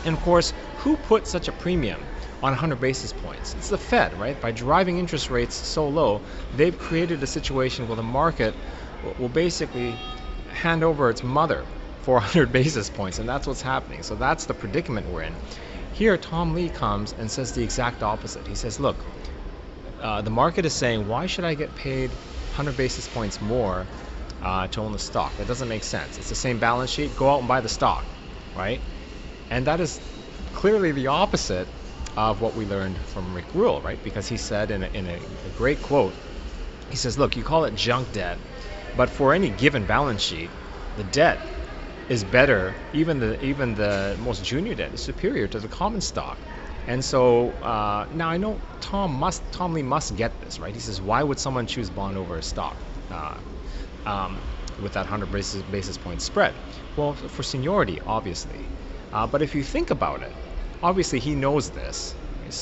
And 0.05 0.17
of 0.17 0.23
course, 0.23 0.53
who 0.79 0.97
put 0.97 1.27
such 1.27 1.49
a 1.49 1.53
premium 1.53 2.01
on 2.43 2.51
100 2.53 2.81
basis 2.81 3.13
points? 3.13 3.55
It's 3.55 3.71
the 3.71 3.79
Fed, 3.79 4.19
right? 4.19 4.39
By 4.41 4.53
driving 4.53 4.99
interest 4.99 5.31
rates 5.31 5.55
so 5.55 5.89
low, 5.89 6.21
they've 6.57 6.77
created 6.79 7.23
a 7.23 7.27
situation 7.27 7.89
where 7.89 7.97
the 7.97 8.03
market 8.03 8.55
will 9.19 9.29
basically 9.29 9.95
hand 10.49 10.83
over 10.85 11.09
its 11.11 11.23
mother 11.23 11.65
for 12.07 12.15
100 12.15 12.53
basis 12.53 12.89
points, 12.89 13.19
and 13.19 13.29
that's 13.29 13.49
what's 13.49 13.61
happening. 13.61 14.05
So 14.05 14.15
that's 14.15 14.47
the 14.47 14.55
predicament 14.55 15.09
we're 15.09 15.23
in. 15.23 15.35
Here, 15.95 16.17
Tom 16.17 16.55
Lee 16.55 16.69
comes 16.69 17.13
and 17.19 17.29
says 17.29 17.51
the 17.51 17.65
exact 17.65 18.05
opposite. 18.05 18.47
He 18.47 18.55
says, 18.55 18.79
look, 18.79 18.95
uh, 20.01 20.23
the 20.23 20.31
market 20.31 20.65
is 20.67 20.73
saying, 20.73 21.09
why 21.09 21.27
should 21.27 21.45
I 21.45 21.55
get 21.55 21.75
paid 21.75 22.11
100 22.11 22.77
basis 22.77 23.09
points 23.09 23.41
more 23.41 23.89
uh, 24.41 24.69
to 24.69 24.83
own 24.83 24.93
the 24.93 25.01
stock? 25.01 25.37
That 25.39 25.49
doesn't 25.49 25.69
make 25.69 25.83
sense. 25.83 26.17
It's 26.17 26.29
the 26.29 26.37
same 26.37 26.61
balance 26.61 26.93
sheet. 26.93 27.17
Go 27.17 27.29
out 27.29 27.41
and 27.41 27.49
buy 27.49 27.61
the 27.61 27.69
stock, 27.69 28.05
right? 28.55 28.81
And 29.51 29.67
that 29.67 29.81
is 29.81 30.01
clearly 30.53 30.93
the 30.93 31.09
opposite 31.09 31.67
of 32.17 32.41
what 32.41 32.55
we 32.55 32.67
learned 32.67 32.99
from 32.99 33.35
Rick 33.35 33.53
Rule, 33.53 33.81
right? 33.81 33.99
Because 34.05 34.29
he 34.29 34.37
said 34.37 34.71
in 34.71 34.85
a, 34.85 34.87
in 34.87 35.09
a, 35.09 35.17
a 35.17 35.51
great 35.59 35.83
quote, 35.83 36.15
he 36.89 36.97
says, 36.97 37.19
look, 37.19 37.37
you 37.37 37.43
call 37.43 37.65
it 37.65 37.75
junk 37.75 38.13
debt, 38.13 38.39
but 38.97 39.11
for 39.11 39.35
any 39.35 39.51
given 39.51 39.85
balance 39.87 40.23
sheet, 40.23 40.51
the 40.97 41.03
debt 41.03 41.41
is 42.09 42.25
better, 42.25 42.75
even 42.93 43.19
the 43.19 43.45
even 43.45 43.75
the 43.75 44.17
most 44.19 44.45
junior 44.45 44.75
debt 44.75 44.95
is 44.95 45.01
superior 45.01 45.49
to 45.49 45.61
the 45.61 45.69
common 45.69 46.01
stock. 46.01 46.39
And 46.87 47.05
so 47.05 47.51
uh, 47.63 48.07
now 48.11 48.29
I 48.29 48.37
know 48.37 48.61
Tom 48.81 49.13
must 49.15 49.43
Tom 49.53 49.73
Lee 49.73 49.83
must 49.83 50.17
get 50.17 50.41
this 50.41 50.61
right. 50.61 50.75
He 50.75 50.81
says, 50.81 51.01
why 51.01 51.23
would 51.23 51.39
someone 51.39 51.67
choose 51.67 51.91
bond 51.91 52.17
over 52.17 52.37
a 52.37 52.43
stock? 52.43 52.77
Uh, 53.11 53.41
um, 54.05 54.41
with 54.79 54.93
that 54.93 55.01
100 55.01 55.31
basis, 55.31 55.63
basis 55.63 55.97
point 55.99 56.23
spread? 56.23 56.55
Well, 56.97 57.15
for 57.15 57.43
seniority, 57.43 58.01
obviously. 58.07 58.71
Uh, 59.13 59.27
but 59.27 59.43
if 59.43 59.55
you 59.55 59.65
think 59.65 59.91
about 59.91 60.23
it, 60.23 60.37
obviously 60.83 61.19
he 61.19 61.35
knows 61.35 61.71
this. 61.71 62.15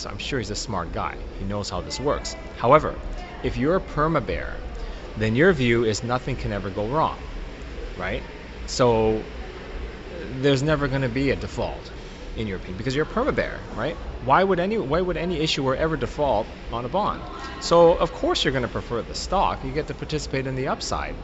I'm 0.07 0.19
sure 0.19 0.39
he's 0.39 0.51
a 0.51 0.57
smart 0.57 0.93
guy. 0.93 1.17
He 1.39 1.45
knows 1.45 1.69
how 1.69 1.83
this 1.83 2.01
works. 2.01 2.37
However, 2.57 2.99
if 3.43 3.57
you're 3.59 3.77
a 3.77 3.81
perma 3.81 4.25
bear, 4.25 4.65
then 5.17 5.35
your 5.37 5.53
view 5.53 5.85
is 5.85 6.03
nothing 6.03 6.37
can 6.37 6.53
ever 6.53 6.71
go 6.71 6.89
wrong, 6.89 7.19
right? 7.95 8.23
So 8.67 9.34
there's 10.25 10.63
never 10.63 10.89
going 10.89 11.03
to 11.03 11.09
be 11.09 11.31
a 11.31 11.37
default 11.37 11.93
in 12.37 12.47
your 12.47 12.57
opinion 12.57 12.77
because 12.79 12.95
you're 12.97 13.07
a 13.07 13.09
perma 13.09 13.35
bear, 13.35 13.61
right? 13.77 13.97
Why 14.25 14.43
would 14.43 14.59
any 14.61 14.79
why 14.79 15.01
would 15.01 15.17
any 15.17 15.39
issuer 15.39 15.77
ever 15.77 15.97
default 15.97 16.47
on 16.73 16.85
a 16.85 16.89
bond? 16.89 17.23
So 17.61 17.95
of 17.95 18.13
course 18.13 18.45
you're 18.45 18.53
going 18.53 18.63
to 18.63 18.69
prefer 18.69 19.03
the 19.03 19.15
stock. 19.15 19.65
You 19.65 19.73
get 19.73 19.87
to 19.89 19.95
participate 19.95 20.47
in 20.47 20.55
the 20.57 20.69
upside, 20.69 21.17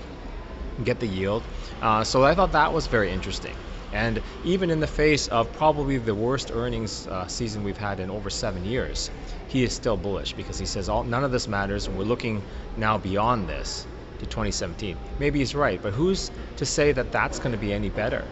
get 0.84 1.00
the 1.00 1.06
yield. 1.08 1.48
Uh, 1.82 2.04
so 2.04 2.24
I 2.24 2.34
thought 2.34 2.52
that 2.52 2.72
was 2.72 2.86
very 2.86 3.10
interesting. 3.10 3.56
And 3.92 4.22
even 4.44 4.70
in 4.70 4.80
the 4.80 4.86
face 4.86 5.26
of 5.28 5.52
probably 5.52 5.98
the 5.98 6.14
worst 6.14 6.50
earnings 6.52 7.06
uh, 7.08 7.26
season 7.26 7.64
we've 7.64 7.76
had 7.76 7.98
in 8.00 8.10
over 8.10 8.30
seven 8.30 8.64
years, 8.64 9.10
he 9.48 9.64
is 9.64 9.74
still 9.74 9.96
bullish 9.96 10.34
because 10.34 10.58
he 10.58 10.66
says 10.66 10.88
all, 10.88 11.02
none 11.04 11.24
of 11.24 11.32
this 11.32 11.48
matters. 11.48 11.88
We're 11.88 12.04
looking 12.04 12.44
now 12.76 12.98
beyond 12.98 13.48
this 13.48 13.88
to 14.20 14.26
2017. 14.26 14.96
Maybe 15.18 15.40
he's 15.40 15.54
right, 15.56 15.82
but 15.82 15.92
who's 15.92 16.30
to 16.56 16.66
say 16.66 16.92
that 16.92 17.10
that's 17.10 17.40
going 17.40 17.52
to 17.52 17.58
be 17.58 17.72
any 17.72 17.90
better? 17.90 18.28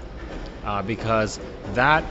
Uh, 0.64 0.82
because 0.82 1.38
that, 1.74 2.04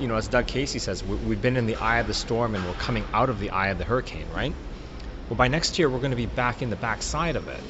you 0.00 0.08
know, 0.08 0.16
as 0.16 0.28
Doug 0.28 0.46
Casey 0.46 0.78
says, 0.78 1.04
we, 1.04 1.16
we've 1.16 1.40
been 1.40 1.56
in 1.56 1.66
the 1.66 1.76
eye 1.76 1.98
of 1.98 2.06
the 2.06 2.14
storm 2.14 2.54
and 2.54 2.66
we're 2.66 2.74
coming 2.74 3.04
out 3.14 3.30
of 3.30 3.38
the 3.38 3.50
eye 3.50 3.68
of 3.68 3.78
the 3.78 3.84
hurricane, 3.84 4.26
right? 4.34 4.54
Well, 5.28 5.36
by 5.36 5.48
next 5.48 5.78
year, 5.78 5.88
we're 5.88 5.98
going 5.98 6.10
to 6.10 6.16
be 6.16 6.26
back 6.26 6.62
in 6.62 6.70
the 6.70 6.76
backside 6.76 7.36
of 7.36 7.48
it. 7.48 7.62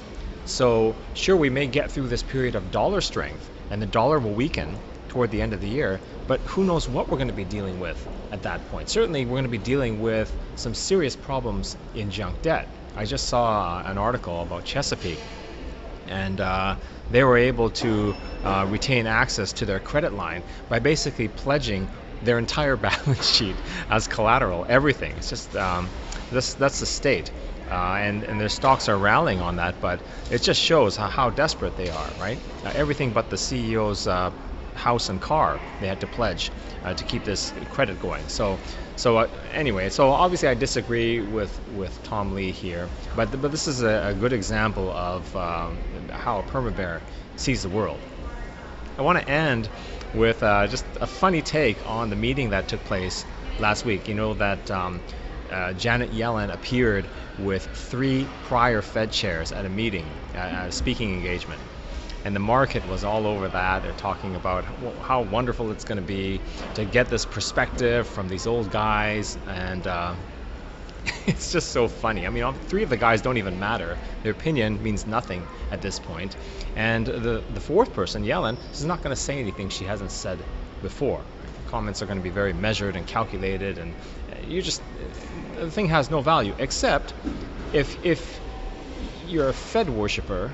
So, 0.45 0.97
sure, 1.15 1.37
we 1.37 1.51
may 1.51 1.67
get 1.67 1.93
through 1.93 2.09
this 2.09 2.23
period 2.23 2.57
of 2.57 2.71
dollar 2.71 3.01
strength 3.01 3.49
and 3.71 3.81
the 3.81 3.87
dollar 3.87 4.19
will 4.19 4.35
weaken 4.35 4.77
toward 5.09 5.31
the 5.31 5.43
end 5.43 5.53
of 5.53 5.61
the 5.61 5.69
year, 5.69 6.01
but 6.27 6.41
who 6.41 6.65
knows 6.65 6.89
what 6.89 7.09
we're 7.09 7.19
going 7.19 7.29
to 7.29 7.35
be 7.35 7.45
dealing 7.45 7.79
with 7.79 8.09
at 8.33 8.43
that 8.43 8.67
point. 8.71 8.89
Certainly, 8.89 9.27
we're 9.27 9.33
going 9.33 9.45
to 9.45 9.51
be 9.51 9.59
dealing 9.59 10.01
with 10.01 10.35
some 10.57 10.75
serious 10.75 11.15
problems 11.15 11.77
in 11.95 12.11
junk 12.11 12.41
debt. 12.43 12.67
I 12.97 13.05
just 13.05 13.27
saw 13.29 13.83
an 13.85 13.99
article 13.99 14.43
about 14.43 14.65
Chesapeake, 14.65 15.19
and 16.13 16.41
uh, 16.41 16.77
they 17.11 17.25
were 17.25 17.39
able 17.39 17.71
to 17.71 18.15
uh, 18.45 18.67
retain 18.69 19.07
access 19.07 19.53
to 19.55 19.67
their 19.67 19.81
credit 19.81 20.13
line 20.13 20.43
by 20.69 20.79
basically 20.79 21.29
pledging 21.29 21.89
their 22.23 22.39
entire 22.39 22.77
balance 22.89 23.27
sheet 23.27 23.57
as 23.91 24.07
collateral, 24.07 24.65
everything. 24.69 25.13
It's 25.17 25.31
just 25.31 25.57
um, 25.57 25.91
this, 26.31 26.55
that's 26.55 26.81
the 26.81 26.87
state. 26.87 27.33
Uh, 27.71 27.95
and, 28.07 28.25
and 28.25 28.41
their 28.41 28.49
stocks 28.49 28.89
are 28.89 28.99
rallying 28.99 29.41
on 29.41 29.57
that, 29.57 29.81
but 29.81 30.01
it 30.31 30.43
just 30.43 30.61
shows 30.61 30.97
how, 30.97 31.07
how 31.09 31.31
desperate 31.31 31.77
they 31.77 31.91
are, 31.91 32.13
right? 32.19 32.39
Everything 32.65 33.13
but 33.13 33.31
the 33.31 33.37
CEO's 33.37 34.07
uh, 34.07 34.31
house 34.75 35.09
and 35.09 35.21
car 35.21 35.59
they 35.81 35.87
had 35.87 36.01
to 36.01 36.07
pledge 36.07 36.51
uh, 36.85 36.95
to 36.95 37.05
keep 37.05 37.25
this 37.25 37.53
credit 37.71 38.01
going. 38.01 38.27
So, 38.29 38.59
so 38.97 39.19
uh, 39.19 39.29
anyway, 39.53 39.91
so 39.91 40.11
obviously 40.11 40.49
I 40.49 40.55
disagree 40.55 41.21
with 41.21 41.59
with 41.77 42.03
Tom 42.05 42.35
Lee 42.35 42.51
here, 42.51 42.89
but 43.17 43.41
but 43.41 43.51
this 43.51 43.67
is 43.69 43.83
a, 43.83 44.09
a 44.09 44.15
good 44.15 44.33
example 44.33 44.91
of 44.91 45.37
um, 45.37 45.77
how 46.11 46.41
a 46.41 46.43
perma 46.43 46.75
bear 46.75 47.01
sees 47.37 47.63
the 47.63 47.69
world. 47.69 47.99
I 48.99 49.03
want 49.03 49.19
to 49.19 49.29
end 49.29 49.69
with 50.15 50.43
uh, 50.43 50.67
just 50.67 50.85
a 51.01 51.07
funny 51.07 51.41
take 51.41 51.77
on 51.89 52.11
the 52.11 52.17
meeting 52.17 52.51
that 52.51 52.69
took 52.69 52.85
place 52.85 53.25
last 53.59 53.85
week. 53.85 54.09
You 54.09 54.15
know 54.15 54.35
that. 54.35 54.71
Um, 54.71 55.01
uh, 55.51 55.75
Janet 55.75 56.13
Yellen 56.13 56.51
appeared 56.51 57.05
with 57.39 57.67
three 57.67 58.27
prior 58.45 58.81
Fed 58.81 59.13
chairs 59.13 59.53
at 59.53 59.67
a 59.67 59.69
meeting, 59.69 60.07
uh, 60.35 60.39
at 60.39 60.69
a 60.69 60.73
speaking 60.73 61.13
engagement 61.13 61.61
and 62.25 62.35
the 62.35 62.41
market 62.41 62.87
was 62.89 63.05
all 63.05 63.27
over 63.27 63.49
that. 63.49 63.83
They're 63.83 63.93
talking 63.93 64.37
about 64.37 64.65
how 65.03 65.23
wonderful 65.23 65.71
it's 65.73 65.85
going 65.85 65.97
to 65.97 66.07
be 66.07 66.41
to 66.75 66.85
get 66.85 67.09
this 67.09 67.25
perspective 67.25 68.07
from 68.07 68.29
these 68.29 68.47
old 68.47 68.71
guys, 68.71 69.37
and 69.49 69.87
uh, 69.87 70.15
it's 71.27 71.53
just 71.53 71.71
so 71.71 71.89
funny. 71.89 72.27
I 72.27 72.31
mean, 72.31 72.53
three 72.55 72.83
of 72.83 72.91
the 72.91 72.97
guys 72.97 73.23
don't 73.23 73.39
even 73.39 73.59
matter. 73.59 73.99
Their 74.23 74.33
opinion 74.33 74.83
means 74.83 75.07
nothing 75.07 75.47
at 75.71 75.83
this 75.83 75.99
point. 75.99 76.37
And 76.77 77.07
the 77.07 77.43
the 77.53 77.61
fourth 77.61 77.93
person, 77.93 78.25
Yellen, 78.25 78.57
is 78.73 78.85
not 78.85 79.03
going 79.03 79.15
to 79.15 79.21
say 79.21 79.39
anything 79.39 79.69
she 79.69 79.85
hasn't 79.85 80.11
said 80.11 80.39
before. 80.81 81.23
Comments 81.71 82.01
are 82.03 82.07
going 82.07 82.19
to 82.19 82.23
be 82.23 82.31
very 82.31 82.53
measured 82.53 82.97
and 82.97 83.07
calculated, 83.07 83.79
and 83.79 83.95
you 84.47 84.63
just 84.63 84.83
the 85.57 85.71
thing 85.71 85.89
has 85.89 86.11
no 86.11 86.21
value 86.21 86.55
except 86.59 87.15
if 87.73 88.05
if 88.05 88.41
you're 89.27 89.49
a 89.49 89.55
Fed 89.55 89.89
worshiper 89.89 90.53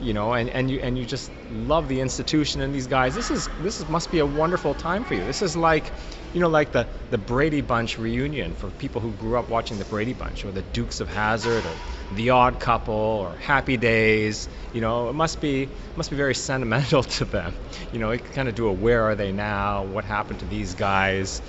you 0.00 0.14
know, 0.14 0.32
and, 0.34 0.48
and 0.50 0.70
you 0.70 0.80
and 0.80 0.98
you 0.98 1.04
just 1.04 1.32
love 1.48 1.88
the 1.88 2.00
institution 2.00 2.60
and 2.60 2.74
these 2.74 2.86
guys. 2.86 3.14
This 3.14 3.30
is 3.30 3.48
this 3.58 3.80
is, 3.80 3.88
must 3.88 4.10
be 4.10 4.18
a 4.20 4.26
wonderful 4.26 4.74
time 4.74 5.04
for 5.04 5.14
you. 5.14 5.24
This 5.24 5.42
is 5.42 5.56
like, 5.56 5.94
you 6.32 6.40
know, 6.40 6.48
like 6.48 6.72
the 6.72 6.88
the 7.10 7.18
Brady 7.18 7.60
Bunch 7.60 7.98
reunion 7.98 8.54
for 8.54 8.70
people 8.70 9.00
who 9.00 9.14
grew 9.14 9.38
up 9.38 9.48
watching 9.48 9.78
the 9.78 9.84
Brady 9.84 10.12
Bunch 10.14 10.44
or 10.44 10.52
the 10.52 10.62
Dukes 10.62 11.00
of 11.00 11.08
Hazzard 11.08 11.66
or 11.66 11.80
The 12.10 12.30
Odd 12.30 12.60
Couple 12.60 12.94
or 12.94 13.36
Happy 13.36 13.76
Days. 13.76 14.48
You 14.72 14.80
know, 14.80 15.08
it 15.08 15.14
must 15.14 15.40
be 15.40 15.74
must 15.96 16.10
be 16.10 16.16
very 16.16 16.34
sentimental 16.34 17.02
to 17.18 17.24
them. 17.24 17.56
You 17.90 17.98
know, 17.98 18.10
it 18.10 18.24
kind 18.32 18.48
of 18.48 18.54
do 18.54 18.68
a 18.68 18.72
Where 18.72 19.04
Are 19.04 19.14
They 19.16 19.32
Now? 19.32 19.84
What 19.84 20.04
happened 20.04 20.40
to 20.40 20.46
these 20.46 20.74
guys? 20.74 21.42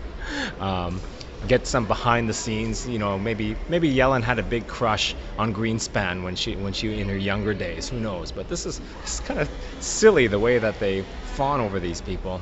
um, 0.58 1.02
get 1.48 1.66
some 1.66 1.86
behind 1.86 2.28
the 2.28 2.34
scenes. 2.34 2.88
You 2.88 2.98
know, 2.98 3.18
maybe 3.18 3.56
maybe 3.68 3.92
Yellen 3.92 4.22
had 4.22 4.38
a 4.38 4.42
big 4.42 4.66
crush 4.66 5.14
on 5.38 5.54
Greenspan 5.54 6.22
when 6.22 6.36
she 6.36 6.56
when 6.56 6.72
she 6.72 7.00
in 7.00 7.08
her 7.08 7.16
younger 7.16 7.54
days. 7.54 7.88
Who 7.88 8.00
knows? 8.00 8.32
But 8.32 8.48
this 8.48 8.66
is, 8.66 8.80
is 9.04 9.20
kind 9.20 9.40
of 9.40 9.50
silly 9.80 10.26
the 10.26 10.38
way 10.38 10.58
that 10.58 10.78
they 10.78 11.02
fawn 11.34 11.60
over 11.60 11.80
these 11.80 12.00
people. 12.00 12.40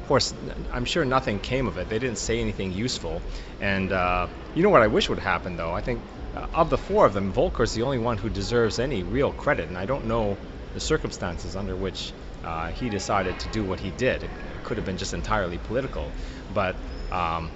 Of 0.00 0.06
course, 0.08 0.34
I'm 0.72 0.86
sure 0.86 1.04
nothing 1.04 1.38
came 1.38 1.66
of 1.66 1.76
it. 1.76 1.88
They 1.90 1.98
didn't 1.98 2.18
say 2.18 2.40
anything 2.40 2.72
useful. 2.72 3.20
And 3.60 3.92
uh, 3.92 4.28
you 4.54 4.62
know 4.62 4.70
what 4.70 4.82
I 4.82 4.86
wish 4.86 5.08
would 5.08 5.18
happen 5.18 5.56
though? 5.56 5.72
I 5.72 5.82
think 5.82 6.00
uh, 6.34 6.46
of 6.54 6.70
the 6.70 6.78
four 6.78 7.04
of 7.04 7.12
them, 7.12 7.32
Volcker's 7.32 7.74
the 7.74 7.82
only 7.82 7.98
one 7.98 8.16
who 8.16 8.30
deserves 8.30 8.78
any 8.78 9.02
real 9.02 9.32
credit, 9.32 9.68
and 9.68 9.76
I 9.76 9.86
don't 9.86 10.06
know 10.06 10.38
the 10.74 10.80
circumstances 10.80 11.56
under 11.56 11.76
which 11.76 12.12
uh, 12.44 12.68
he 12.68 12.88
decided 12.88 13.38
to 13.40 13.48
do 13.48 13.64
what 13.64 13.80
he 13.80 13.90
did. 13.90 14.22
It 14.22 14.30
could 14.64 14.76
have 14.76 14.86
been 14.86 14.96
just 14.96 15.12
entirely 15.12 15.58
political, 15.58 16.10
but 16.54 16.76
um, 17.10 17.50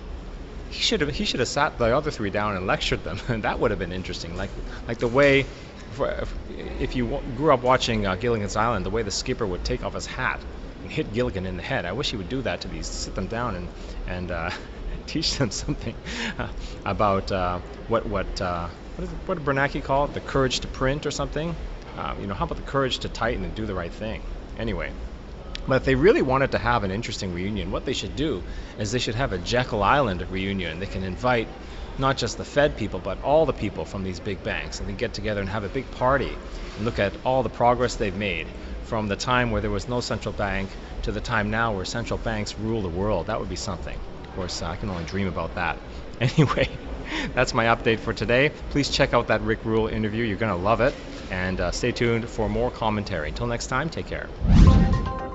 he 0.73 0.81
should 0.81 1.03
have 1.03 1.11
he 1.11 1.27
should 1.27 1.41
have 1.41 1.49
sat 1.49 1.77
the 1.77 1.95
other 1.95 2.11
three 2.11 2.31
down 2.31 2.57
and 2.57 2.67
lectured 2.67 3.05
them, 3.05 3.21
and 3.29 3.43
that 3.47 3.61
would 3.61 3.71
have 3.71 3.79
been 3.79 3.93
interesting. 3.93 4.37
Like 4.37 4.51
like 4.89 4.99
the 4.99 5.09
way, 5.09 5.45
if 6.49 6.97
you 6.97 7.21
grew 7.37 7.53
up 7.53 7.63
watching 7.63 8.07
uh, 8.07 8.17
Gilligan's 8.17 8.57
Island, 8.57 8.87
the 8.87 8.91
way 8.91 9.03
the 9.03 9.11
skipper 9.11 9.47
would 9.47 9.65
take 9.65 9.85
off 9.85 9.93
his 9.93 10.07
hat 10.07 10.41
and 10.83 10.91
hit 10.91 11.13
Gilligan 11.13 11.45
in 11.45 11.57
the 11.59 11.63
head. 11.63 11.85
I 11.85 11.93
wish 11.93 12.11
he 12.11 12.17
would 12.17 12.31
do 12.31 12.41
that 12.43 12.63
to 12.63 12.69
these, 12.69 12.87
sit 12.87 13.15
them 13.15 13.27
down 13.27 13.55
and 13.55 13.69
and 14.07 14.31
uh, 14.31 14.51
teach 15.07 15.37
them 15.37 15.51
something 15.51 15.95
about 16.87 17.31
uh, 17.31 17.59
what 17.89 18.07
what 18.07 18.41
uh, 18.41 18.69
what, 18.97 19.05
is 19.05 19.11
what 19.27 19.35
did 19.37 19.45
Bernanke 19.45 19.85
call 19.85 20.07
it? 20.07 20.15
The 20.15 20.21
courage 20.21 20.61
to 20.61 20.69
print 20.69 21.05
or 21.05 21.11
something. 21.11 21.55
Uh, 21.99 22.15
you 22.19 22.27
know, 22.27 22.35
how 22.35 22.47
about 22.47 22.57
the 22.57 22.71
courage 22.71 23.01
to 23.01 23.11
tighten 23.11 23.45
and 23.45 23.55
do 23.55 23.67
the 23.67 23.75
right 23.75 23.93
thing? 23.93 24.23
Anyway. 24.57 24.91
But 25.67 25.77
if 25.77 25.85
they 25.85 25.95
really 25.95 26.23
wanted 26.23 26.53
to 26.53 26.59
have 26.59 26.85
an 26.85 26.91
interesting 26.91 27.33
reunion, 27.33 27.71
what 27.71 27.85
they 27.85 27.93
should 27.93 28.17
do 28.17 28.43
is 28.79 28.91
they 28.91 28.99
should 28.99 29.15
have 29.15 29.33
a 29.33 29.39
Jekyll 29.39 29.83
Island 29.83 30.25
reunion. 30.31 30.81
They 30.81 30.87
can 30.87 31.05
invite 31.05 31.49
not 31.99 32.17
just 32.17 32.37
the 32.37 32.45
Fed 32.45 32.77
people, 32.77 33.01
but 33.01 33.23
all 33.23 33.47
the 33.47 33.53
people 33.53 33.85
from 33.85 34.03
these 34.03 34.19
big 34.21 34.43
banks, 34.43 34.81
and 34.81 34.89
they 34.89 34.93
get 34.93 35.15
together 35.15 35.41
and 35.41 35.49
have 35.49 35.65
a 35.65 35.69
big 35.69 35.91
party 35.93 36.33
and 36.77 36.85
look 36.85 36.99
at 36.99 37.13
all 37.25 37.43
the 37.43 37.49
progress 37.51 37.97
they've 37.97 38.17
made 38.17 38.47
from 38.85 39.09
the 39.09 39.17
time 39.17 39.51
where 39.51 39.61
there 39.61 39.71
was 39.71 39.89
no 39.89 40.01
central 40.01 40.33
bank 40.33 40.69
to 41.03 41.13
the 41.13 41.21
time 41.21 41.51
now 41.51 41.75
where 41.75 41.85
central 41.85 42.19
banks 42.19 42.59
rule 42.59 42.83
the 42.83 42.89
world. 42.89 43.27
That 43.27 43.39
would 43.39 43.49
be 43.49 43.57
something. 43.57 43.97
Of 43.97 44.35
course, 44.35 44.63
I 44.63 44.77
can 44.77 44.91
only 44.91 45.05
dream 45.05 45.29
about 45.29 45.55
that. 45.55 45.79
Anyway, 46.21 46.69
that's 47.35 47.53
my 47.53 47.65
update 47.65 47.99
for 47.99 48.13
today. 48.13 48.53
Please 48.71 48.89
check 48.89 49.13
out 49.13 49.27
that 49.27 49.41
Rick 49.41 49.65
Rule 49.65 49.89
interview. 49.89 50.23
You're 50.23 50.37
going 50.37 50.53
to 50.53 50.65
love 50.65 50.81
it. 50.81 50.95
And 51.33 51.61
uh, 51.61 51.73
stay 51.73 51.91
tuned 51.91 52.29
for 52.29 52.49
more 52.49 52.71
commentary. 52.71 53.31
Until 53.31 53.49
next 53.49 53.67
time, 53.67 53.91
take 53.91 54.07
care. 54.07 54.29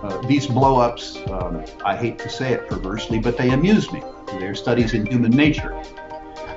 Uh, 0.07 0.21
these 0.21 0.47
blowups, 0.47 1.29
um, 1.29 1.65
I 1.83 1.93
hate 1.93 2.17
to 2.19 2.29
say 2.29 2.53
it 2.53 2.69
perversely, 2.69 3.19
but 3.19 3.37
they 3.37 3.49
amuse 3.49 3.91
me. 3.91 4.01
They're 4.39 4.55
studies 4.55 4.93
in 4.93 5.05
human 5.05 5.31
nature. 5.31 5.75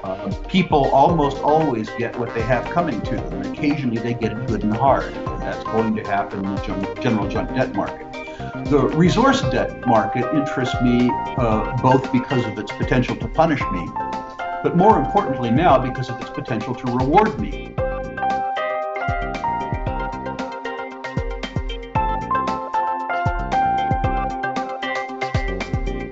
Uh, 0.05 0.33
people 0.47 0.89
almost 0.93 1.39
always 1.39 1.91
get 1.99 2.17
what 2.17 2.33
they 2.33 2.43
have 2.43 2.65
coming 2.67 3.01
to 3.01 3.17
them. 3.17 3.43
Occasionally 3.53 4.01
they 4.01 4.15
get 4.15 4.31
it 4.31 4.47
good 4.47 4.63
and 4.63 4.73
hard. 4.73 5.13
And 5.13 5.43
that's 5.43 5.65
going 5.65 5.97
to 5.97 6.03
happen 6.05 6.45
in 6.45 6.55
the 6.55 6.95
general 7.01 7.27
junk 7.27 7.53
debt 7.57 7.75
market. 7.75 8.07
The 8.67 8.89
resource 8.95 9.41
debt 9.43 9.85
market 9.85 10.33
interests 10.33 10.81
me 10.81 11.11
uh, 11.13 11.77
both 11.83 12.13
because 12.13 12.47
of 12.47 12.57
its 12.57 12.71
potential 12.71 13.17
to 13.17 13.27
punish 13.27 13.63
me, 13.73 13.89
but 14.63 14.77
more 14.77 14.97
importantly 14.97 15.51
now 15.51 15.77
because 15.77 16.09
of 16.09 16.21
its 16.21 16.31
potential 16.31 16.73
to 16.77 16.87
reward 16.93 17.37
me. 17.41 17.70